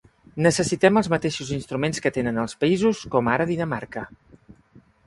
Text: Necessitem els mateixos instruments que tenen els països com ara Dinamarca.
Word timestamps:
Necessitem 0.45 0.97
els 1.01 1.09
mateixos 1.13 1.51
instruments 1.57 2.03
que 2.07 2.13
tenen 2.17 2.43
els 2.45 2.59
països 2.65 3.05
com 3.17 3.31
ara 3.37 3.49
Dinamarca. 3.55 4.09